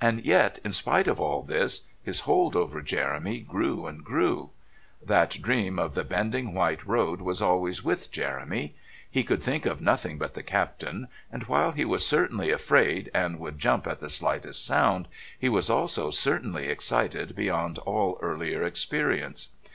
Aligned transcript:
And 0.00 0.24
yet, 0.24 0.58
in 0.64 0.72
spite 0.72 1.06
of 1.06 1.20
all 1.20 1.42
this, 1.42 1.82
his 2.02 2.20
hold 2.20 2.56
over 2.56 2.80
Jeremy 2.80 3.40
grew 3.40 3.84
and 3.84 4.02
grew. 4.02 4.48
That 5.04 5.32
dream 5.42 5.78
of 5.78 5.92
the 5.92 6.02
bending 6.02 6.54
white 6.54 6.86
road 6.86 7.20
was 7.20 7.42
always 7.42 7.84
with 7.84 8.10
Jeremy. 8.10 8.74
He 9.10 9.22
could 9.22 9.42
think 9.42 9.66
of 9.66 9.82
nothing 9.82 10.16
but 10.16 10.32
the 10.32 10.42
Captain, 10.42 11.08
and 11.30 11.42
while 11.44 11.72
he 11.72 11.84
was 11.84 12.06
certainly 12.06 12.50
afraid 12.50 13.10
and 13.12 13.38
would 13.38 13.58
jump 13.58 13.86
at 13.86 14.00
the 14.00 14.08
slightest 14.08 14.64
sound, 14.64 15.08
he 15.38 15.50
was 15.50 15.68
also 15.68 16.08
certainly 16.08 16.68
excited 16.68 17.36
beyond 17.36 17.78
all 17.80 18.16
earlier 18.22 18.62
experience. 18.62 19.50